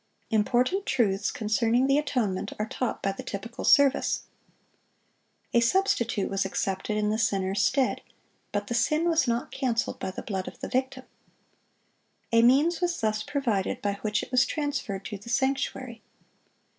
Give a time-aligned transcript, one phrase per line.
[0.31, 4.23] Important truths concerning the atonement are taught by the typical service.
[5.53, 8.01] A substitute was accepted in the sinner's stead;
[8.51, 11.03] but the sin was not canceled by the blood of the victim.
[12.31, 16.01] A means was thus provided by which it was transferred to the sanctuary.